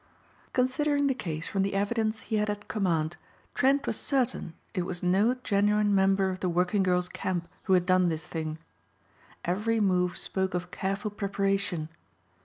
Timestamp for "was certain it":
3.85-4.81